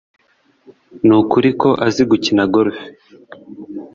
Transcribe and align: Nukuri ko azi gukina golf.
Nukuri 1.05 1.49
ko 1.61 1.69
azi 1.85 2.03
gukina 2.09 2.43
golf. 2.53 2.77